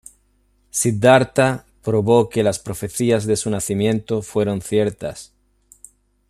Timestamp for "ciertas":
4.63-5.31